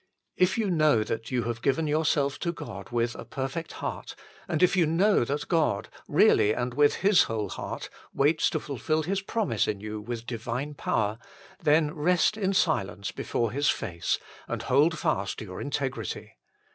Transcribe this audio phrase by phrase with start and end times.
[0.35, 4.15] If you know that you have given yourself to God with a perfect heart,
[4.47, 9.03] and if you know that God, really and with His whole heart, waits to fulfil
[9.03, 11.19] His promise in you with divine power,
[11.61, 14.17] then rest in silence before His face
[14.47, 16.31] and hold fast your integrity.